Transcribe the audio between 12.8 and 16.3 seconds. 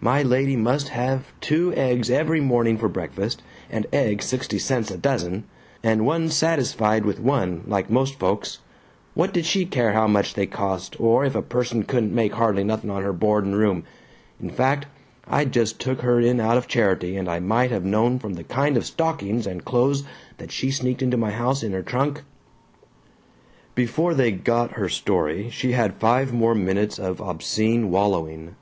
on her board and room, in fact I just took her